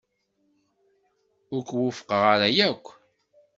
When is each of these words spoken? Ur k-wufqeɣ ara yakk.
Ur 1.55 1.61
k-wufqeɣ 1.69 2.21
ara 2.33 2.47
yakk. 2.57 2.85